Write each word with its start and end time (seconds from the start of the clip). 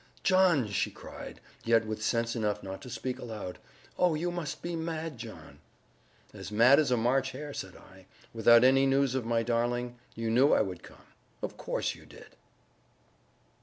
"John!" 0.23 0.67
she 0.69 0.89
cried, 0.89 1.41
yet 1.63 1.85
with 1.85 2.01
sense 2.01 2.35
enough 2.35 2.63
not 2.63 2.81
to 2.81 2.89
speak 2.89 3.19
aloud; 3.19 3.59
"oh, 3.99 4.15
you 4.15 4.31
must 4.31 4.63
be 4.63 4.75
mad, 4.75 5.19
John!" 5.19 5.59
"As 6.33 6.51
mad 6.51 6.79
as 6.79 6.89
a 6.89 6.97
March 6.97 7.33
hare," 7.33 7.53
said 7.53 7.75
I, 7.77 8.07
"without 8.33 8.63
any 8.63 8.87
news 8.87 9.13
of 9.13 9.27
my 9.27 9.43
darling. 9.43 9.99
You 10.15 10.31
knew 10.31 10.53
I 10.53 10.61
would 10.63 10.81
come 10.81 11.05
of 11.43 11.55
course 11.55 11.93
you 11.93 12.07
did." 12.07 12.35